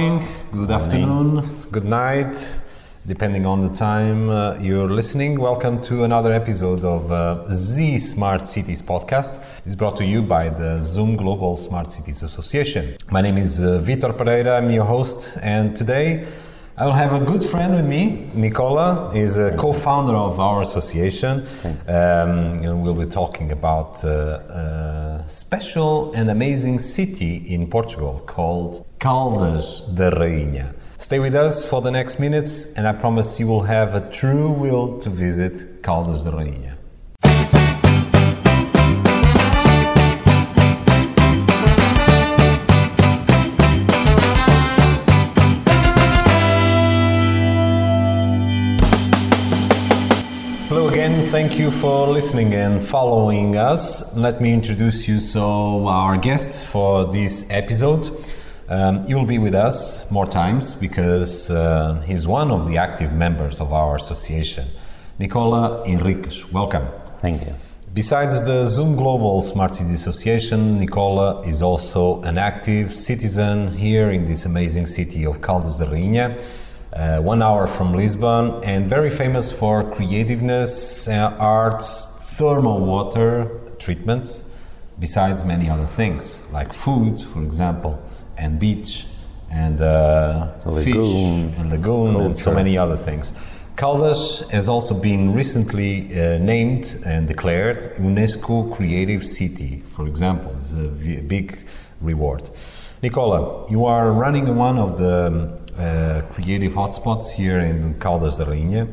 [0.00, 2.60] Good morning, good afternoon, good night,
[3.04, 5.38] depending on the time uh, you're listening.
[5.38, 9.44] Welcome to another episode of uh, the Smart Cities podcast.
[9.66, 12.96] It's brought to you by the Zoom Global Smart Cities Association.
[13.10, 16.26] My name is uh, Vitor Pereira, I'm your host, and today
[16.80, 18.26] I will have a good friend with me.
[18.34, 21.46] Nicola is a co-founder of our association.
[21.86, 24.08] Um, and we'll be talking about uh,
[25.20, 30.74] a special and amazing city in Portugal called Caldas da Rainha.
[30.96, 34.50] Stay with us for the next minutes, and I promise you will have a true
[34.50, 36.79] will to visit Caldas da Rainha.
[51.30, 54.16] Thank you for listening and following us.
[54.16, 58.10] Let me introduce you so our guest for this episode.
[58.68, 63.12] Um, he will be with us more times because uh, he's one of the active
[63.12, 64.66] members of our association.
[65.20, 66.88] Nicola Henriques, welcome.
[67.22, 67.54] Thank you.
[67.94, 74.24] Besides the Zoom Global Smart City Association, Nicola is also an active citizen here in
[74.24, 76.42] this amazing city of Caldas da Rainha,
[76.92, 84.50] uh, one hour from Lisbon, and very famous for creativeness, uh, arts, thermal water treatments,
[84.98, 88.02] besides many other things like food, for example,
[88.36, 89.06] and beach,
[89.50, 90.48] and uh,
[90.82, 93.32] fish, and lagoon, and so many other things.
[93.76, 100.54] Caldas has also been recently uh, named and declared UNESCO Creative City, for example.
[100.60, 100.88] It's a
[101.22, 101.66] big
[102.00, 102.50] reward.
[103.02, 105.59] Nicola, you are running one of the um,
[106.32, 108.88] creative hotspots here in Caldas da Rainha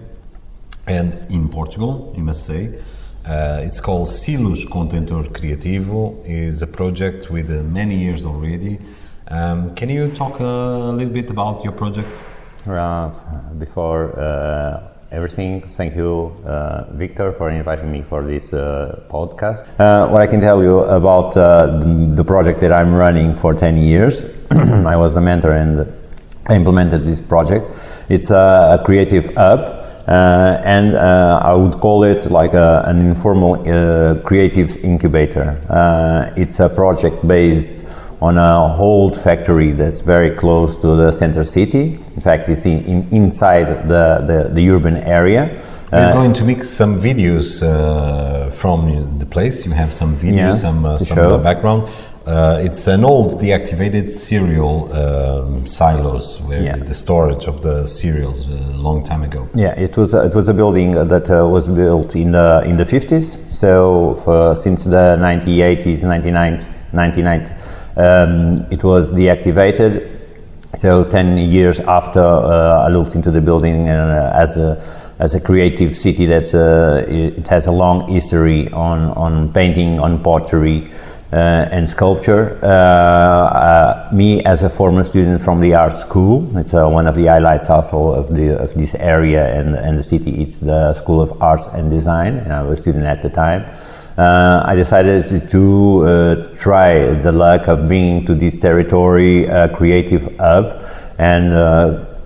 [0.87, 2.79] and in Portugal, you must say.
[3.25, 6.23] Uh, it's called Silos Contentor Criativo.
[6.25, 8.79] is a project with uh, many years already.
[9.27, 12.21] Um, can you talk a little bit about your project?
[12.65, 13.09] Uh,
[13.59, 19.67] before uh, everything, thank you, uh, Victor, for inviting me for this uh, podcast.
[19.77, 21.79] Uh, what I can tell you about uh,
[22.15, 25.85] the, project that I'm running for 10 years, I was the mentor and
[26.55, 27.65] implemented this project.
[28.09, 29.59] It's a, a creative hub.
[30.07, 35.61] Uh, and uh, I would call it like a, an informal uh, creative incubator.
[35.69, 37.83] Uh, it's a project based
[38.21, 41.99] on a old factory that's very close to the center city.
[42.15, 45.61] In fact, it's in, in, inside the, the, the urban area.
[45.91, 49.65] We're going to make some videos uh, from the place.
[49.65, 51.87] You have some videos, Yeah, some uh, some uh, background.
[52.27, 56.75] Uh, it's an old deactivated cereal um, silos where Yeah.
[56.75, 59.47] the storage of the cereals a long time ago.
[59.55, 62.83] Yeah, it was it was a building that uh, was built in the in the
[62.83, 63.37] 50s.
[63.53, 67.49] So for, since the 1980s, 99, 99,
[67.95, 70.09] um, it was deactivated.
[70.75, 74.83] So 10 years after uh, I looked into the building and uh, as a
[75.19, 80.21] as a creative city that uh, it has a long history on on painting, on
[80.21, 80.89] pottery.
[81.33, 82.57] Uh, and sculpture.
[82.63, 87.25] Uh, uh, me, as a former student from the art school, it's one of the
[87.25, 90.41] highlights also of the of this area and and the city.
[90.41, 93.65] It's the School of Arts and Design, and I was a student at the time.
[94.17, 100.33] Uh, I decided to, to uh, try the luck of being to this territory creative
[100.39, 100.79] hub
[101.19, 101.51] and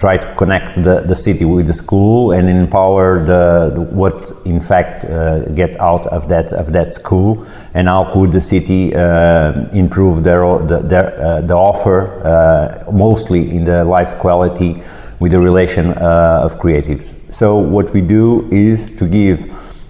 [0.02, 4.60] try to connect the, the city with the school and empower the, the- what in
[4.60, 7.46] fact uh, gets out of that of that school
[7.76, 9.52] and how could the city uh,
[9.84, 10.42] improve their
[10.72, 14.82] the, their, uh, the offer uh, mostly in the life quality
[15.20, 17.14] with the relation uh, of creatives.
[17.32, 19.38] So what we do is to give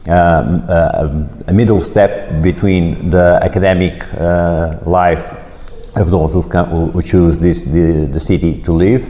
[0.09, 3.95] um, uh, a middle step between the academic
[4.85, 5.38] life
[5.96, 9.03] of those who, who choose this the, the city to live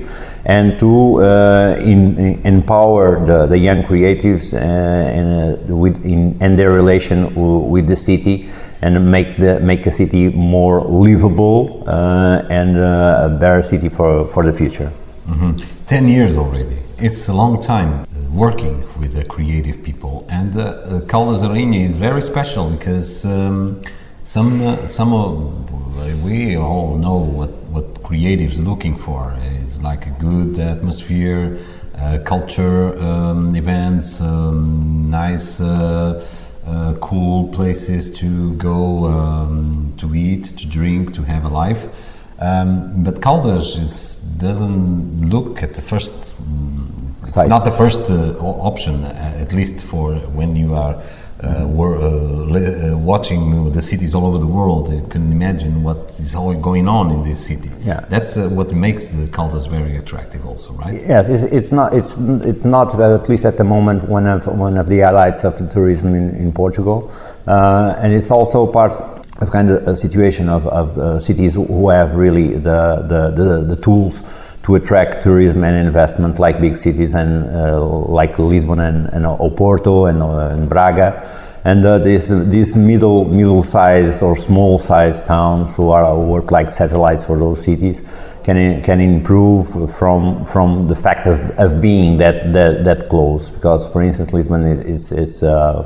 [0.46, 6.56] and to uh, in, in- empower the, the young creatives uh, and, uh, with in,
[6.56, 7.34] their relation
[7.70, 8.50] with the city
[8.82, 14.26] and make the make a city more livable uh, and uh, a better city for,
[14.26, 14.92] for the future.
[15.28, 15.64] Mhm.
[15.86, 16.78] Ten years already.
[16.98, 21.00] It's a long time uh, working with the creative people, and uh,
[21.74, 23.82] is very special because um,
[24.24, 30.12] some uh, some of we all know what what creatives looking for is like a
[30.20, 31.60] good atmosphere,
[31.98, 35.62] uh, culture um, events, um, nice.
[35.62, 36.26] Uh,
[36.68, 41.86] uh, cool places to go um, to eat, to drink, to have a life.
[42.40, 46.40] Um, but Caldas is, doesn't look at the first.
[46.42, 46.88] mm,
[47.24, 47.50] it's Sight.
[47.50, 51.02] not the first uh, option, uh, at least for when you are
[51.44, 55.98] uh, were uh, uh, watching the cities all over the world, you can imagine what
[56.20, 57.70] is all going on in this city.
[57.82, 58.06] Yeah.
[58.10, 60.94] That's uh, what makes the Caldas very attractive, also, right?
[60.94, 61.94] Yes, it's, it's not.
[61.94, 65.44] It's it's not uh, at least at the moment one of one of the highlights
[65.44, 67.12] of tourism in, in Portugal,
[67.48, 68.94] uh, and it's also part
[69.42, 73.64] of kind of a situation of, of uh, cities who have really the, the, the,
[73.64, 74.22] the tools
[74.64, 80.10] to attract tourism and investment, like big cities and uh, like Lisbon and, and Oporto
[80.10, 81.50] and, uh, and Braga.
[81.64, 86.72] And uh, these these middle middle size or small size towns who are work like
[86.72, 88.02] satellites for those cities
[88.44, 93.52] can can improve from from the fact of, of being that, that that close.
[93.52, 95.84] Because for instance Lisbon is, is, is uh,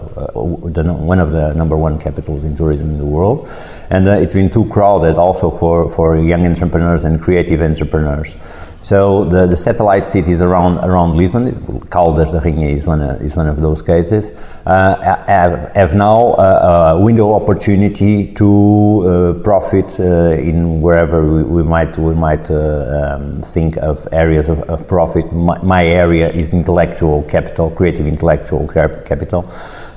[0.64, 3.50] the, one of the number one capitals in tourism in the world.
[3.90, 8.38] And uh, it's been too crowded also for, for young entrepreneurs and creative entrepreneurs
[8.86, 11.52] so the, the satellite cities around around Lisbon,
[11.90, 14.32] Caldas da Rainha is one of, is one of those cases,
[14.68, 18.46] uh, have, have now a, a, window opportunity to
[19.08, 24.50] uh, profit uh, in wherever we, we might we might uh, um, think of areas
[24.50, 25.34] of, of profit.
[25.34, 29.52] My, my, area is intellectual capital, creative intellectual capital,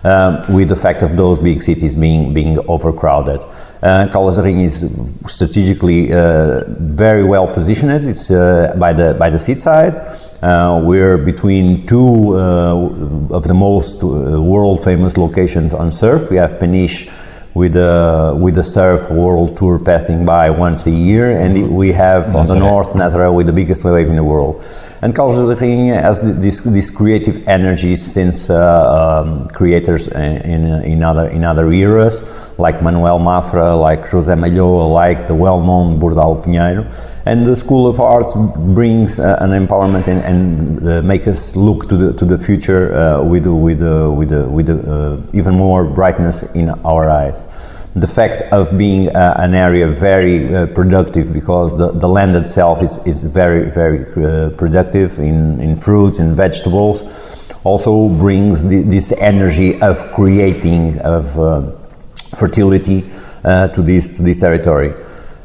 [0.04, 3.42] um, with the fact of those big cities being being overcrowded.
[3.80, 4.84] Uh, da is
[5.26, 8.08] strategically uh, very well positioned.
[8.08, 9.94] It's uh, by the by the seaside.
[10.42, 16.28] Uh, we're between two uh, of the most uh, world famous locations on surf.
[16.28, 17.08] We have Peniche
[17.54, 22.34] with the with the surf world tour passing by once a year, and we have
[22.34, 24.64] on the north Nazaré with the biggest wave in the world.
[25.00, 31.44] And Rainha has this, this creative energy since uh, um, creators in, in, other, in
[31.44, 32.24] other eras,
[32.58, 36.92] like Manuel Mafra, like José Malhoa, like the well-known Bordalo Pinheiro.
[37.26, 38.32] And the School of Arts
[38.74, 43.22] brings uh, an empowerment and, and uh, make us look to the, to the future
[43.22, 47.46] with, with, with, with even more brightness in our eyes
[47.94, 52.82] the fact of being uh, an area very uh, productive because the, the land itself
[52.82, 59.12] is, is very, very uh, productive in, in fruits and vegetables, also brings the, this
[59.12, 61.70] energy of creating, of uh,
[62.36, 63.04] fertility
[63.44, 64.92] uh, to, this, to this territory.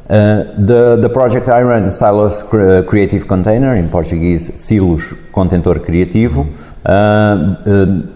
[0.08, 6.46] Uh, the, the project I run, Silos Creative Container, in Portuguese, Silos Contentor Criativo,
[6.86, 8.13] um,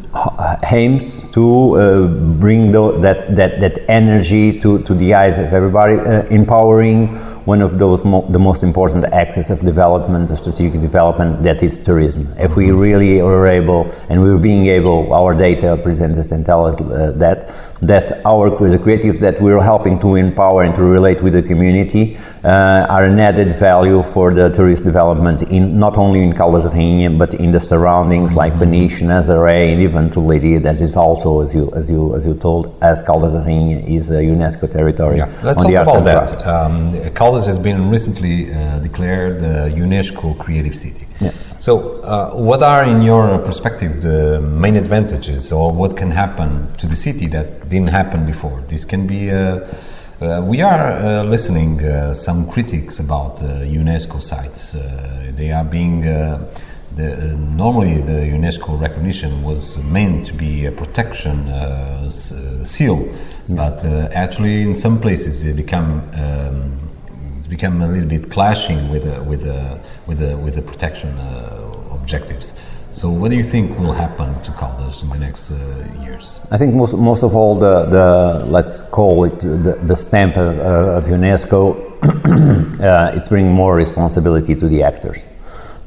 [0.70, 2.06] aims to uh,
[2.40, 7.18] bring the, that, that, that energy to, to the eyes of everybody, uh, empowering
[7.48, 11.80] one of those mo- the most important axes of development, of strategic development, that is
[11.80, 12.24] tourism.
[12.36, 16.66] If we really are able, and we're being able, our data present us and tell
[16.66, 17.38] us uh, that,
[17.80, 22.18] that our the creatives that we're helping to empower and to relate with the community
[22.44, 26.70] uh, are an added value for the tourist development in not only in Caldas da
[26.70, 30.62] Rainha, but in the surroundings like Peniche, Nazaré, and even to Leiria.
[30.62, 34.10] That is also, as you as you as you told, as Caldas da Rainha is
[34.10, 35.18] a UNESCO territory.
[35.18, 36.46] Yeah, let's talk about that.
[36.46, 41.06] Um, Caldas has been recently uh, declared the UNESCO Creative City.
[41.20, 41.32] Yeah.
[41.58, 46.86] So, uh, what are, in your perspective, the main advantages, or what can happen to
[46.86, 48.62] the city that didn't happen before?
[48.68, 49.30] This can be.
[49.30, 49.66] Uh,
[50.20, 54.72] uh we are uh, listening uh, some critics about UNESCO sites.
[55.36, 56.02] they are being.
[56.94, 61.46] The, normally, the UNESCO recognition was meant to be a protection
[62.64, 63.56] seal, yeah.
[63.56, 66.87] but actually, in some places, they become um,
[67.48, 71.88] become a little bit clashing with the, with the, with the, with the protection uh,
[71.92, 72.52] objectives.
[72.90, 75.56] So, what do you think will happen to Caldas in the next uh,
[76.02, 76.40] years?
[76.50, 80.58] I think most, most of all, the, the let's call it the, the stamp of,
[80.58, 81.76] uh, of UNESCO,
[82.80, 85.28] uh, it's bringing more responsibility to the actors.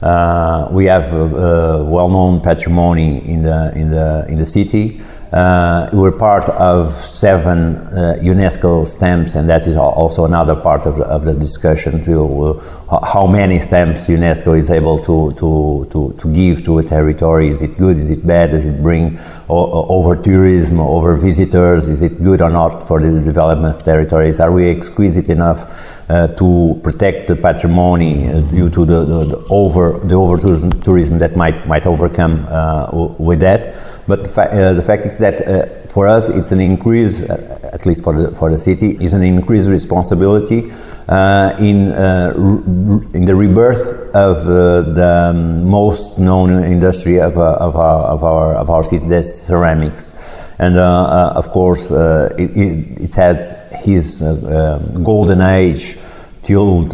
[0.01, 5.01] Uh, we have a, a well-known patrimony in the in the in the city.
[5.31, 10.97] Uh, we're part of seven uh, UNESCO stamps, and that is also another part of
[10.97, 16.13] the, of the discussion to uh, how many stamps UNESCO is able to, to, to,
[16.19, 17.47] to, give to a territory.
[17.47, 17.97] Is it good?
[17.97, 18.51] Is it bad?
[18.51, 21.88] Does it bring over tourism, over visitors?
[21.88, 24.41] Is it good or not for the development of territories?
[24.41, 29.45] Are we exquisite enough uh, to protect the patrimony uh, due to the, the, the,
[29.50, 33.90] over the over tourism that might might overcome uh, with that?
[34.08, 37.70] But the, fa- uh, the fact is that uh, for us, it's an increase, uh,
[37.74, 40.72] at least for the, for the city, is an increased responsibility
[41.08, 42.34] uh, in, uh,
[43.13, 48.70] in the rebirth of uh, the most known industry of, of, our, of, our, of
[48.70, 50.13] our city, that's ceramics.
[50.60, 53.38] And of course, it, it, it, had
[53.81, 55.98] his um, golden age
[56.43, 56.88] till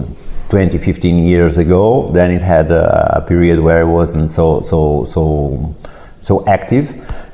[0.50, 2.10] 20, 15 years ago.
[2.14, 5.76] Then it had a, a period where it wasn't so, so, so
[6.28, 6.86] so active.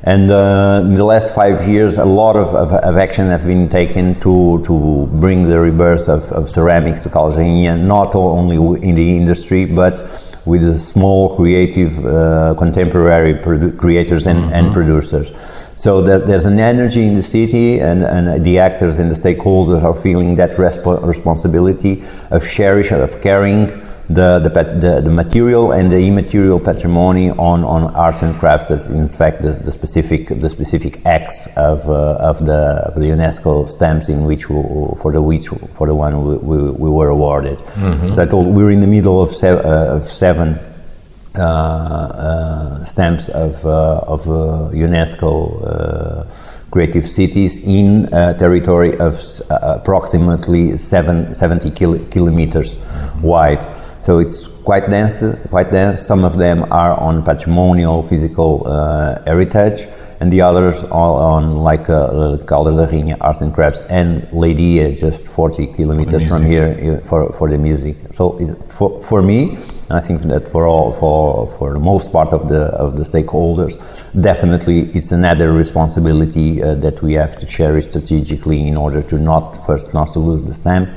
[0.03, 3.67] And uh, in the last five years, a lot of, of, of, action have been
[3.67, 8.57] taken to, to bring the rebirth of, of ceramics to Caldas not only
[8.87, 9.95] in the industry, but
[10.45, 14.53] with the small, creative, uh, contemporary produ- creators and, mm-hmm.
[14.53, 15.31] and producers.
[15.75, 19.83] So there, there's an energy in the city, and, and the actors and the stakeholders
[19.83, 25.91] are feeling that resp- responsibility of sharing, of caring the, the, the, the, material and
[25.91, 28.67] the immaterial patrimony on, on arts and crafts.
[28.67, 33.05] That's in fact the, the specific the specific acts of, uh, of, the, of the
[33.05, 34.55] UNESCO stamps in which we,
[35.01, 37.57] for the which for the one we, we, we were awarded.
[37.59, 38.15] Mm-hmm.
[38.15, 40.59] So I told we're in the middle of, se- uh, of seven.
[41.35, 46.29] Uh, uh stamps of, uh, of uh, UNESCO
[46.69, 49.19] creative cities in a territory of
[49.49, 53.21] approximately seven, 70 kil- kilometers mm-hmm.
[53.21, 53.63] wide.
[54.03, 56.01] So it's quite dense, quite dense.
[56.05, 59.87] Some of them are on patrimonial physical uh, heritage,
[60.19, 64.93] and the others are on like uh, Caldas da Rainha Arts and Crafts and Leiria,
[64.99, 67.95] just 40 kilometers from here for, for the music.
[68.11, 69.57] So for, for me,
[69.89, 73.75] I think that for all for for the most part of the of the stakeholders,
[74.19, 79.65] definitely it's another responsibility uh, that we have to cherish strategically in order to not
[79.65, 80.89] first not to lose the stamp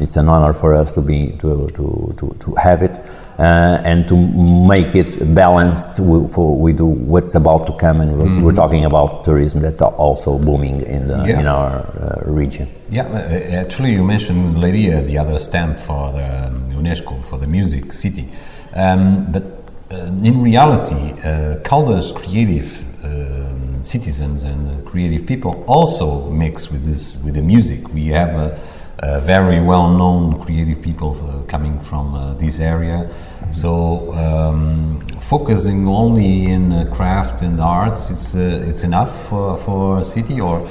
[0.00, 2.92] it's an honor for us to be to to to, to have it
[3.38, 8.00] uh, and to make it balanced with, with what's about to come.
[8.00, 8.42] And we're, mm-hmm.
[8.42, 11.40] we're, talking about tourism that's also booming in the, yeah.
[11.40, 12.68] in our uh, region.
[12.90, 17.92] Yeah, uh, actually, you mentioned Leiria, the other stamp for the UNESCO for the music
[17.92, 18.28] city,
[18.74, 19.42] um, but
[19.90, 22.82] uh, in reality, uh, Caldas creative.
[23.04, 23.44] Um,
[23.84, 27.86] citizens and creative people also mix with this with the music.
[27.92, 28.58] We have a
[29.00, 33.08] uh, very well-known creative people uh, coming from uh, this area.
[33.08, 33.50] Mm-hmm.
[33.50, 39.98] So um, focusing only in uh, craft and arts, it's uh, it's enough for, for
[39.98, 40.68] a city, or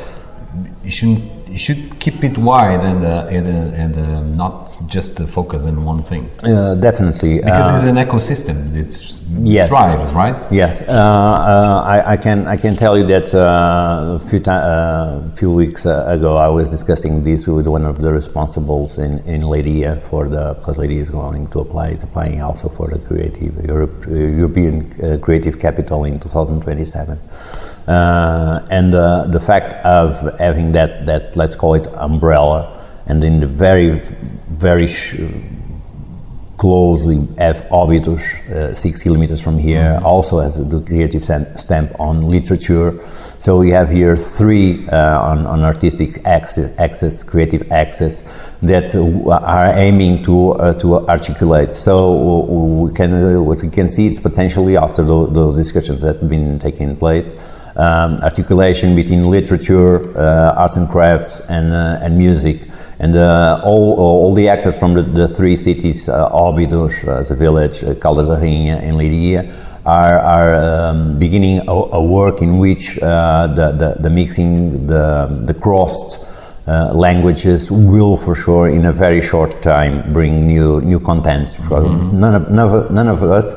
[0.84, 5.20] you shouldn't you should keep it wide and uh, and, uh, and uh, not just
[5.28, 6.24] focus on one thing.
[6.44, 8.76] Uh, definitely, because it's an ecosystem.
[8.76, 9.68] It's yes.
[9.70, 10.40] thrives, right?
[10.52, 16.38] Yes, I, I, can I can tell you that a few ta- few weeks ago
[16.38, 20.78] I was discussing this with one of the responsibles in in Leiria for the because
[20.78, 24.76] Leiria is going to apply is applying also for the creative Europe, European
[25.20, 27.20] Creative Capital in 2027.
[27.88, 33.42] Uh, and uh, the fact of having that, that, let's call it umbrella, and in
[33.42, 34.00] the very,
[34.48, 35.16] very sh-
[36.58, 40.06] closely have Óbidos, uh, six kilometers from here, mm-hmm.
[40.06, 41.26] also has the creative
[41.60, 42.98] stamp on literature.
[43.42, 48.24] So we have here three uh, on, on, artistic access, access, creative access
[48.62, 51.74] that are aiming to uh, to articulate.
[51.74, 51.96] So
[52.86, 56.60] we can what we can see it's potentially after those, those discussions that have been
[56.60, 57.34] taking place
[57.76, 62.68] um, articulation between literature, uh, arts and crafts, and, uh, and music.
[63.00, 67.36] And uh, all, all the actors from the, the three cities, uh, Óbidos as a
[67.36, 69.52] village, uh, Caldas da Rainha, and Leiria,
[69.86, 75.44] are, are um, beginning a, a, work in which uh, the, the, the, mixing, the,
[75.46, 76.24] the crossed
[76.66, 81.56] uh, languages will for sure in a very short time bring new new contents.
[81.58, 82.20] Mm-hmm.
[82.20, 83.54] None of none of, none of us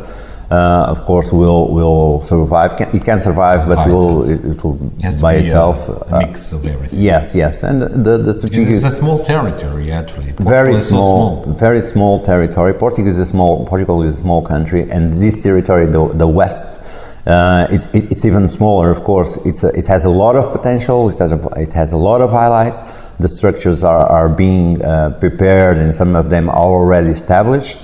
[0.51, 2.77] uh, of course, will will survive.
[2.77, 5.89] Can, it can survive, but will it, it, will it by itself.
[5.89, 7.01] A, a mix of everything.
[7.01, 8.75] Yes, yes, and the the strategic.
[8.75, 10.33] It's a small territory, actually.
[10.33, 12.75] Portugal very small, so small, very small territory.
[12.75, 13.67] Portugal is a small.
[13.67, 16.81] Portugal is a small country, and this territory, the the west.
[17.27, 19.37] Uh, it's, it, it's even smaller, of course.
[19.45, 21.09] It's a, it has a lot of potential.
[21.09, 22.83] It has a, it has a lot of highlights.
[23.19, 27.79] The structures are, are being uh, prepared, and some of them are already established.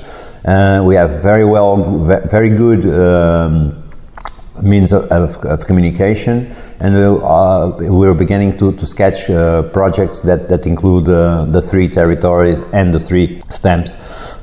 [0.44, 1.76] Uh, we have very well,
[2.28, 3.80] very good um,
[4.60, 10.48] means of, of, of, communication, and uh, we're beginning to, to sketch uh, projects that,
[10.48, 13.94] that include uh, the three territories and the three stamps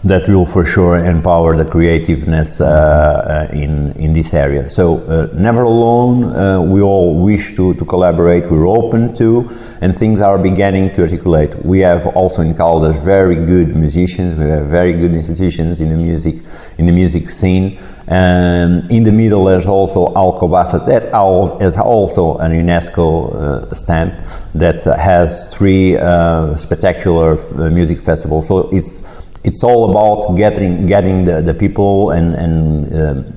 [0.06, 4.70] that will for sure empower the creativeness uh, uh, in, in this area.
[4.70, 9.50] So, uh, never alone, we all wish to, to collaborate, we're open to,
[9.82, 11.54] and things are beginning to articulate.
[11.66, 15.98] We have also in Caldas very good musicians, we have very good institutions in the
[15.98, 16.36] music,
[16.78, 17.80] in the music scene.
[18.10, 21.14] Um, in the middle, there's also Alcobaça that
[21.62, 24.16] is also an UNESCO uh, stamp
[24.56, 28.48] that has three uh, spectacular uh, music festivals.
[28.48, 29.04] So it's
[29.44, 33.32] it's all about getting getting the, the people and and uh,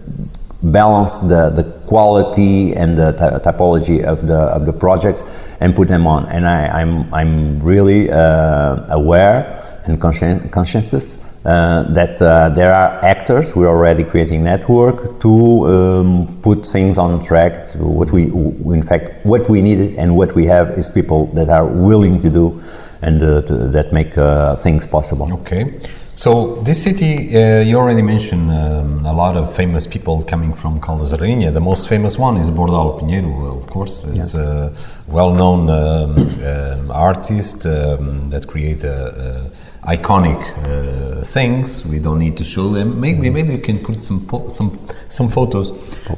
[0.62, 3.12] balance the, the quality and the
[3.44, 5.22] typology of the of the projects
[5.60, 6.26] and put them on.
[6.26, 13.04] And I, I'm, I'm really uh, aware and conscien- conscientious uh, that uh, there are
[13.04, 13.56] actors.
[13.56, 17.66] We're already creating network to um, put things on track.
[17.75, 21.66] What we, in fact, what we need and what we have is people that are
[21.66, 22.62] willing to do
[23.02, 25.32] and uh, to, that make uh, things possible.
[25.34, 25.78] Okay.
[26.14, 30.78] So this city, uh, you already mentioned um, a lot of famous people coming from
[30.78, 31.52] Caldas Rainha.
[31.52, 34.04] The most famous one is Bordalo Pinheiro, of course.
[34.04, 34.34] It's Yes.
[34.34, 34.72] a
[35.08, 39.49] well-known um, um, artist um, that create uh, uh,
[39.84, 41.84] iconic uh, things.
[41.84, 43.00] We don't need to show them.
[43.00, 44.72] Maybe maybe you can put some po- some
[45.08, 45.70] some photos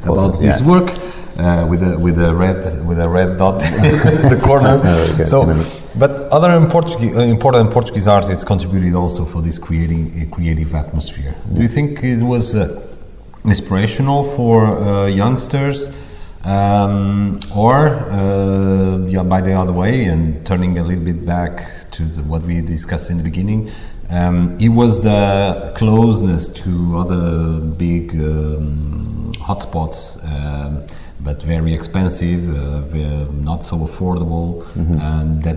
[0.05, 0.53] about yeah.
[0.53, 0.91] his work
[1.39, 4.79] uh, with a with a red with a red dot in the corner.
[5.15, 5.47] okay, so.
[5.97, 11.37] But other Portuguese, uh, important Portuguese artists contributed also for this creating a creative atmosphere.
[11.53, 12.85] Do you think it was uh,
[13.45, 15.97] inspirational for uh, youngsters,
[16.45, 22.05] um, or uh, yeah, by the other way, and turning a little bit back to
[22.05, 23.71] the, what we discussed in the beginning?
[24.11, 30.23] Um, it was the closeness to other big um, hotspots.
[30.25, 30.87] Um,
[31.25, 35.57] but very expensive, uh, not so affordable, and that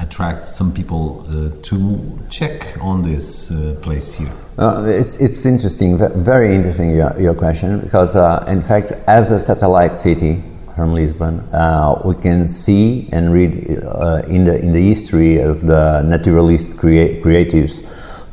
[0.00, 4.30] attracts some people uh, to check on this uh, place here.
[4.58, 9.40] Uh, it's, it's interesting, very interesting your, your question, because uh, in fact, as a
[9.40, 10.42] satellite city
[10.78, 15.66] from Lisbon, uh, we can see and read uh, in, the, in the history of
[15.66, 17.84] the naturalist crea- creatives,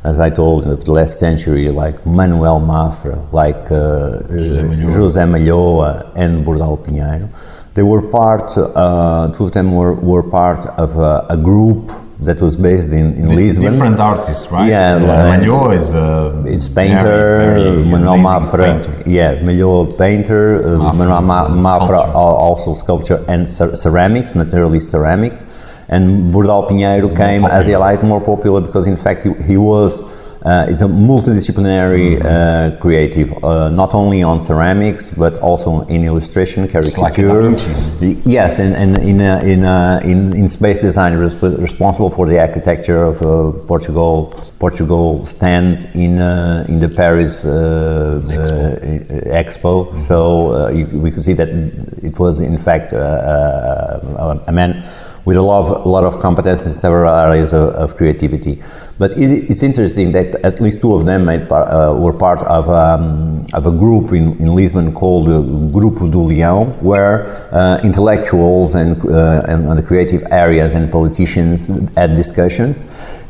[0.04, 4.94] as I told, of the last century, like Manuel Mafra, like uh, José Malhoa.
[4.96, 7.28] José Malhoa and Bordalo Pinheiro.
[7.74, 12.40] They were part, uh, two of them were, were part of a, a group that
[12.40, 13.70] was based in, in Di- Lisbon.
[13.70, 14.68] Different artists, right?
[14.68, 18.82] Yeah, uh, is a It's painter, very Manuel Mafra.
[18.82, 19.02] painter.
[19.10, 22.12] Yeah, Malhoa painter, uh, Mafra Manuel is, Ma- uh, Mafra sculpture.
[22.16, 25.44] also sculpture and cer- ceramics, naturalist ceramics.
[25.88, 30.04] And Bordalo Pinheiro came as a light more popular because in fact he, he was.
[30.46, 32.76] Uh, it's a multidisciplinary Mm-hmm.
[32.76, 37.42] uh, creative, uh, not only on ceramics but also in illustration, like caricature.
[37.42, 38.22] Vinci.
[38.24, 42.38] Yes, and, and in, uh, in, uh, in, in space design, resp- responsible for the
[42.38, 43.26] architecture of uh,
[43.66, 44.32] Portugal.
[44.60, 48.54] Portugal stands in uh, in the Paris uh, Expo.
[49.10, 49.98] uh, Expo.
[49.98, 50.18] So
[50.52, 51.48] uh, you, we could see that
[52.02, 54.82] it was in fact a man
[55.26, 58.62] with a lot of, a lot of competence in several areas of, of creativity.
[58.98, 62.70] But it, it's interesting that at least two of them par, uh, were part of,
[62.70, 65.40] um, of a group in, in Lisbon called uh,
[65.76, 72.16] Grupo do Leão, where uh, intellectuals and, uh, and the creative areas and politicians had
[72.16, 72.86] discussions.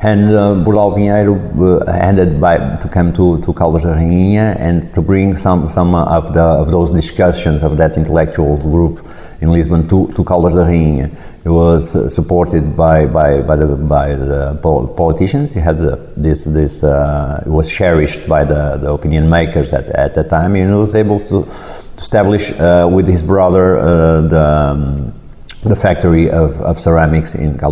[0.06, 4.94] And uh, Bordalo Pinheiro uh, handed by to come to, to Caldas da Rainha and
[4.94, 9.04] to bring some, some of, the, of those discussions of that intellectual group
[9.40, 11.10] in Lisbon to, to Caldas da Rainha.
[11.44, 14.54] It was uh, supported by, by, by, the, by the
[14.96, 15.52] politicians.
[15.52, 19.86] He had uh, this, this uh, it was cherished by the, the opinion makers at,
[19.86, 20.54] at the time.
[20.54, 25.12] And he was able to, to establish uh, with his brother the, um,
[25.62, 27.68] the factory of, of ceramics in da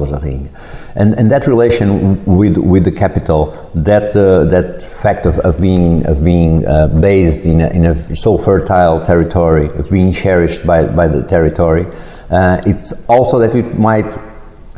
[0.96, 6.06] And, and that relation with, with the capital, that, uh, that fact of, of being,
[6.06, 10.86] of being uh, based in a, in a so fertile territory, of being cherished by,
[10.86, 11.86] by the territory,
[12.30, 14.18] uh, it's also that it might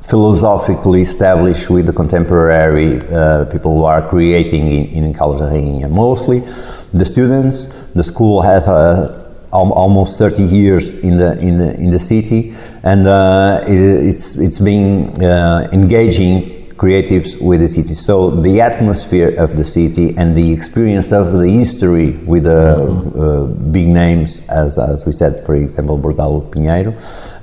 [0.02, 5.90] philosophically establish with the contemporary uh, people who are creating in, in Caldas.
[5.90, 6.40] Mostly
[6.92, 9.25] the students, the school has a
[9.56, 13.78] al- almost 30 years in the in the in the city, and uh, it,
[14.10, 17.94] it's it's been uh, engaging creatives with the city.
[17.94, 23.46] So the atmosphere of the city and the experience of the history with the uh,
[23.72, 26.92] big names, as, as we said, for example, Bordalo Pinheiro,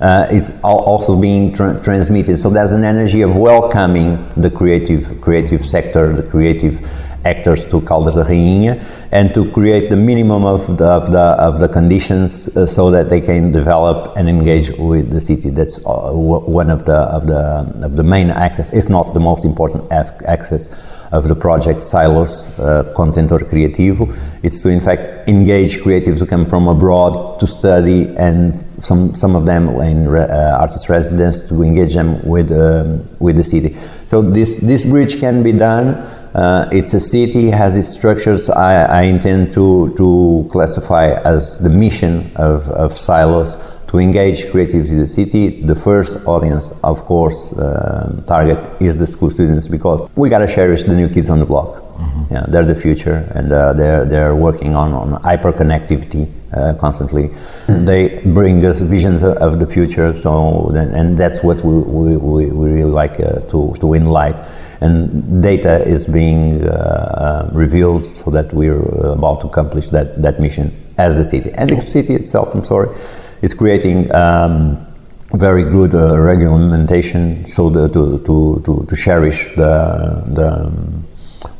[0.00, 0.30] uh,
[0.64, 2.38] al- also being tra- transmitted.
[2.38, 6.78] So there's an energy of welcoming the creative creative sector, the creative
[7.24, 8.82] actors to Caldas da Rainha
[9.12, 13.08] and to create the minimum of the, of the, of the conditions uh, so that
[13.08, 15.50] they can develop and engage with the city.
[15.50, 19.44] That's uh, one of the, of, the, of the main access, if not the most
[19.44, 20.68] important access
[21.12, 24.12] of the project Silos uh, Contentor Criativo.
[24.42, 29.36] It's to in fact engage creatives who come from abroad to study and some, some
[29.36, 33.76] of them in re- uh, artist residence to engage them with, um, with the city.
[34.06, 36.04] So this, this bridge can be done.
[36.34, 38.50] Uh, it's a city, has its structures.
[38.50, 43.56] I, I intend to, to classify as the mission of, of Silos
[43.94, 45.62] to engage creatives in the city.
[45.62, 50.82] The first audience, of course, uh, target is the school students because we gotta cherish
[50.82, 51.82] the new kids on the block.
[52.30, 57.30] Yeah, they're the future, and uh, they're they're working on on hyperconnectivity uh, constantly.
[57.68, 60.12] They bring us visions of, of the future.
[60.12, 64.38] So, then, and that's what we we, we, really like uh, to to enlight.
[64.84, 68.82] And data is being uh, revealed so that we're
[69.18, 71.50] about to accomplish that, that mission as the city.
[71.52, 72.94] And the city itself, I'm sorry,
[73.40, 74.86] is creating um,
[75.32, 80.72] very good uh, regulation so the, to, to, to, to, cherish the, the,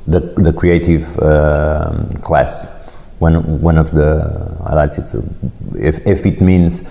[0.07, 2.69] the, the creative uh, class.
[3.21, 4.99] One, one of the highlights
[5.77, 6.83] if, if it means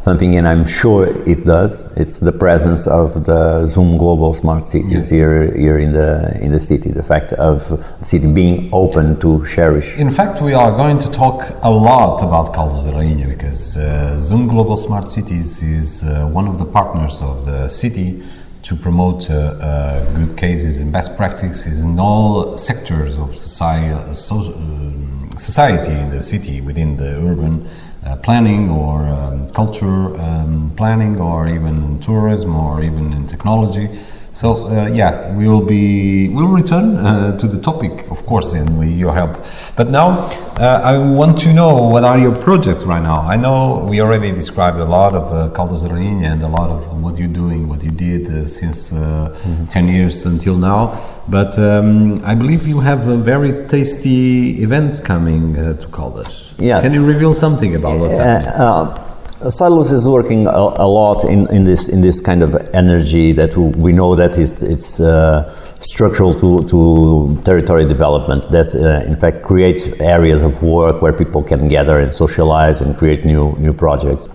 [0.00, 1.82] something, and I'm sure it does.
[1.96, 6.60] It's the presence of the Zoom Global Smart Cities here, here in the in the
[6.60, 6.90] city.
[6.90, 9.98] The fact of the city being open to cherish.
[9.98, 14.16] In fact, we are going to talk a lot about Caldas da Rainha because uh,
[14.16, 18.22] Zoom Global Smart Cities is uh, one of the partners of the city
[18.62, 24.12] to promote uh, uh good cases and best practices in all sectors of society, uh,
[24.12, 27.66] so, um, society in the city within the urban
[28.06, 33.88] uh, planning or um, culture um, planning or even in tourism or even in technology.
[34.32, 38.76] So uh, yeah, we will be we'll return uh, to the topic, of course, then
[38.78, 39.44] with your help.
[39.76, 43.22] But now uh, I want to know what are your projects right now.
[43.22, 47.18] I know we already described a lot of uh, Caldas and a lot of what
[47.18, 49.64] you're doing, what you did uh, since uh, mm-hmm.
[49.66, 50.98] ten years until now.
[51.28, 56.54] But um, I believe you have very tasty events coming uh, to Caldas.
[56.58, 56.80] Yeah.
[56.80, 59.09] Can you reveal something about what's happening?
[59.48, 63.56] Silos is working a, a, lot in, in this in this kind of energy that
[63.56, 68.50] we know that it's, it's uh, structural to, to territory development.
[68.50, 72.98] That uh, in fact creates areas of work where people can gather and socialize and
[72.98, 74.28] create new new projects.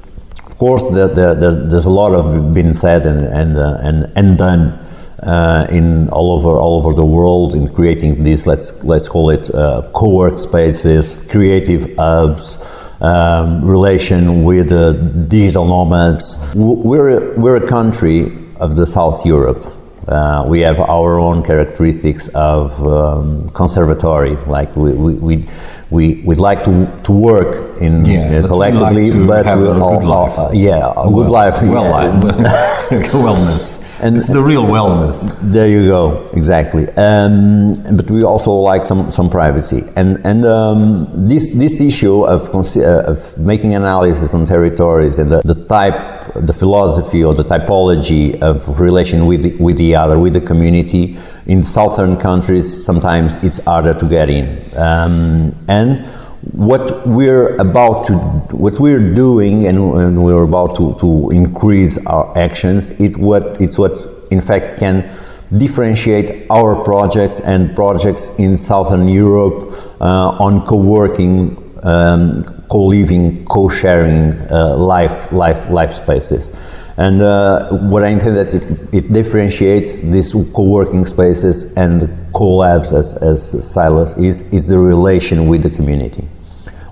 [0.44, 4.12] Of course, the, the, the, there's a lot of been said and and uh, and,
[4.16, 4.80] and done
[5.22, 9.54] uh, in all over all over the world in creating these let's let's call it
[9.54, 12.58] uh, co-work spaces, creative hubs
[13.06, 14.94] um, relation with uh,
[15.28, 16.40] digital nomads.
[16.56, 19.64] We're, we're a country of the South Europe.
[20.08, 25.48] Uh, we have our own characteristics of um, conservatory, like we, we, we,
[25.90, 30.12] we, would like to, to work in yeah, uh, collectively, but, like but we all,
[30.12, 31.90] all, yeah, a good life, well, yeah.
[31.90, 32.24] life,
[33.14, 35.16] wellness and it's the real wellness.
[35.42, 36.88] There you go, exactly.
[36.90, 42.42] Um, but we also like some, some privacy, and and um, this this issue of
[42.54, 45.98] uh, of making analysis on territories and the, the type,
[46.36, 51.18] the philosophy or the typology of relation with the, with the other, with the community.
[51.48, 54.46] In southern countries, sometimes it's harder to get in,
[54.78, 56.08] um, and
[56.54, 58.14] what we're about to
[58.54, 63.78] what we're doing and, and, we're about to, to increase our actions it's what it's
[63.78, 63.94] what
[64.32, 65.10] in fact can
[65.58, 74.76] differentiate our projects and projects in southern europe uh, on co-working um, co-living co-sharing uh,
[74.76, 76.52] life life life spaces.
[76.98, 83.16] And uh, what I intend that it, it, differentiates these co-working spaces and co-labs as,
[83.16, 86.26] as Silos is, is the relation with the community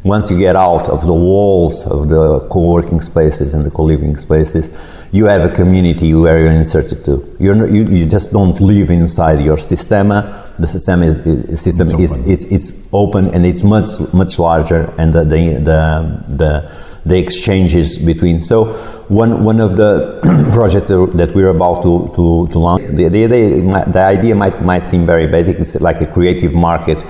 [0.03, 4.69] once you get out of the walls of the co-working spaces and the co-living spaces,
[5.13, 7.35] you have a community where you're inserted to.
[7.39, 10.51] You're, you, you just don't live inside your systema.
[10.59, 14.93] The system is, is system it's is it's, it's open and it's much much larger,
[14.97, 16.71] and the the the, the,
[17.05, 18.39] the exchanges between.
[18.39, 18.73] So
[19.07, 20.19] one one of the
[20.53, 24.83] projects that we're about to, to, to launch, the, the, the, the idea might might
[24.83, 25.59] seem very basic.
[25.59, 27.03] It's like a creative market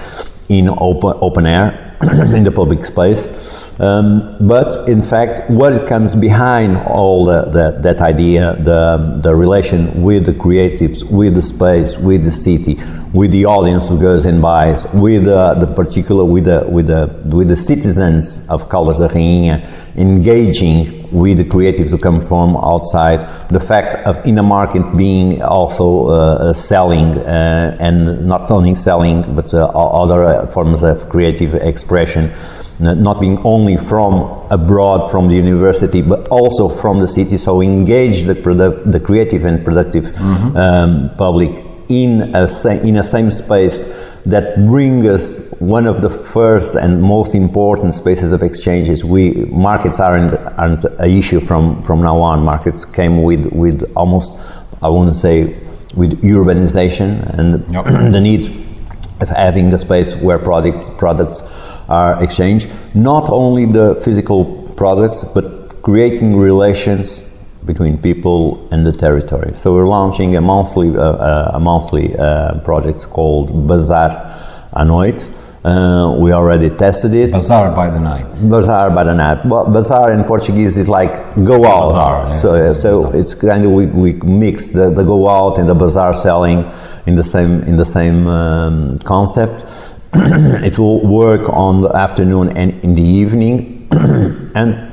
[0.47, 1.92] in open open air
[2.35, 3.62] in the public space.
[3.79, 10.03] Um, but in fact, what comes behind all the, the, that idea, the, the relation
[10.03, 12.79] with the creatives, with the space, with the city,
[13.13, 17.07] with the audience who goes and buys, with uh, the particular, with the, with the,
[17.25, 23.27] with the citizens of Caldas da Rainha, engaging with the creatives who come from outside,
[23.49, 28.73] the fact of in the market being also uh, uh selling uh, and not only
[28.73, 32.31] selling but uh, other forms of creative expression
[32.83, 34.13] not being only from
[34.51, 38.33] abroad from the university but also from the city so engage the,
[38.85, 40.57] the creative and productive mm-hmm.
[40.57, 42.47] um, public in a,
[42.83, 43.83] in a same space
[44.25, 49.03] that bring us one of the first and most important spaces of exchanges.
[49.03, 52.43] We markets aren't aren't a issue from from now on.
[52.43, 54.31] Markets came with with almost
[54.81, 55.55] I wouldn't say
[55.95, 57.85] with urbanization and yep.
[58.11, 58.65] the need
[59.19, 61.41] of having the space where products products
[61.89, 62.69] are exchanged.
[62.93, 67.21] Not only the physical products, but creating relations
[67.65, 69.53] between people and the territory.
[69.55, 75.29] So we're launching a monthly uh, uh, a monthly uh, project called Bazaar à Noite.
[75.63, 77.31] Uh, we already tested it.
[77.31, 78.25] Bazaar by the night.
[78.49, 79.45] Bazaar by the night.
[79.45, 81.11] Well, bazaar in Portuguese is like
[81.45, 81.93] go out.
[81.93, 82.27] Bazaar, yeah.
[82.27, 83.21] So, so bazaar.
[83.21, 86.69] it's kind of we, we mix the, the go out and the bazaar selling
[87.05, 89.65] in the same in the same um, concept.
[90.63, 93.87] it will work on the afternoon and in the evening,
[94.55, 94.91] and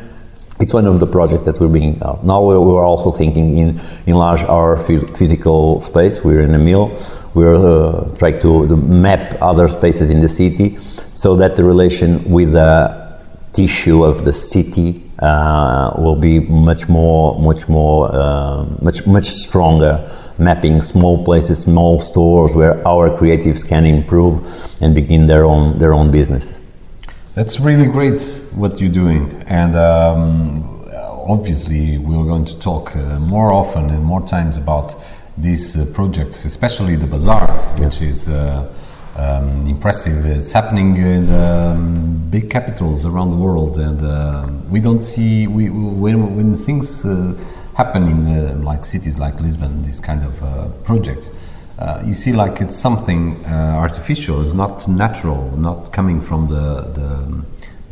[0.61, 2.25] it's one of the projects that we're bringing out.
[2.25, 6.25] Now we're, also thinking in enlarge our physical space.
[6.25, 6.99] We're in a mill.
[7.35, 10.77] We're uh, trying to, to, map other spaces in the city
[11.15, 13.21] so that the relation with the
[13.53, 20.11] tissue of the city uh, will be much more, much more, uh, much much stronger.
[20.41, 24.41] Mapping small places, small stores where our creatives can improve
[24.81, 26.59] and begin their own their own businesses.
[27.35, 28.23] That's really great
[28.55, 30.81] what you're doing, and um,
[31.29, 34.97] obviously we're going to talk uh, more often and more times about
[35.37, 37.47] these uh, projects, especially the bazaar,
[37.79, 38.73] which is uh,
[39.17, 40.25] um, impressive.
[40.27, 45.47] It's happening in the um, big capitals around the world, and uh, we don't see
[45.47, 47.35] we, when when things uh,
[47.77, 51.31] happen in uh, like cities like Lisbon, these kind of projects
[51.81, 54.43] uh, you see like it's something uh, artificial.
[54.43, 57.45] It's not natural, not coming from the the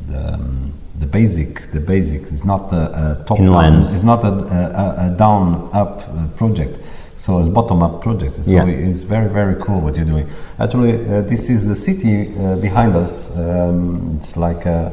[0.09, 1.71] the, um, the basic.
[1.73, 2.23] The basic.
[2.23, 3.85] It's not a, a top Inland.
[3.87, 3.95] down.
[3.95, 6.79] It's not a, a, a down up uh, project.
[7.17, 8.35] So it's bottom up project.
[8.45, 8.67] So yeah.
[8.67, 10.29] it's very very cool what you're doing.
[10.59, 13.35] Actually, uh, this is the city uh, behind us.
[13.39, 14.93] Um, it's like a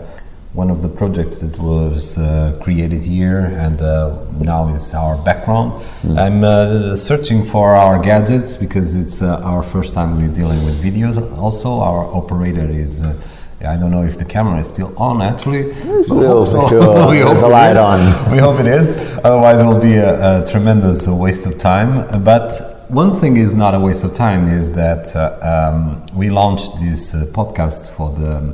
[0.55, 5.73] one of the projects that was uh, created here and uh, now is our background.
[6.01, 6.17] Mm.
[6.17, 10.81] I'm uh, searching for our gadgets because it's uh, our first time we're dealing with
[10.81, 11.17] videos.
[11.37, 13.03] Also, our operator is.
[13.03, 13.21] Uh,
[13.65, 15.73] I don't know if the camera is still on actually.
[16.03, 16.69] Still, so.
[16.69, 17.07] sure.
[17.09, 17.99] we hope the light on.
[18.31, 19.19] we hope it is.
[19.23, 22.23] Otherwise, it will be a, a, tremendous waste of time.
[22.23, 26.79] But one thing is not a waste of time is that uh, um, we launched
[26.79, 28.51] this podcast for the uh,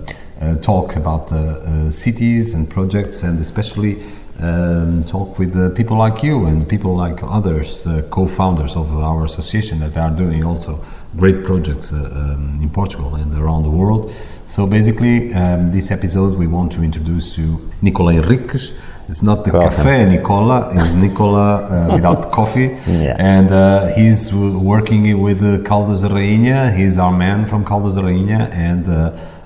[0.61, 4.01] talk about uh, cities and projects, and especially
[4.41, 9.25] um, talk with uh, people like you and people like others, uh, co-founders of our
[9.25, 10.83] association that are doing also
[11.17, 14.11] great projects uh, um, in Portugal and around the world.
[14.47, 18.73] So basically, um, this episode we want to introduce you Nicola Henriques.
[19.07, 19.75] It's not the Welcome.
[19.75, 22.77] cafe Nicola, it's Nicola uh, without coffee.
[22.87, 23.15] Yeah.
[23.19, 26.75] And he's working with uh, Caldas da Rainha.
[26.75, 28.87] He's our man from Caldas da Rainha and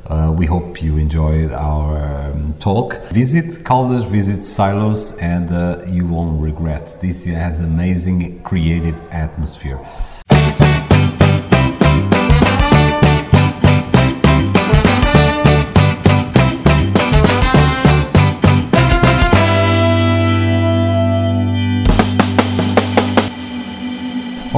[0.08, 3.02] uh, we hope you enjoyed our um, talk.
[3.10, 6.96] Visit Caldas, visit Silos, and uh, you won't regret.
[7.02, 9.80] This has amazing creative atmosphere.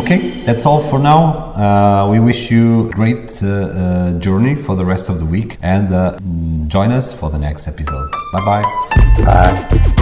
[0.07, 1.51] Okay, that's all for now.
[1.53, 5.57] Uh, we wish you a great uh, uh, journey for the rest of the week
[5.61, 6.17] and uh,
[6.67, 8.09] join us for the next episode.
[8.31, 8.63] Bye-bye.
[9.25, 9.93] Bye.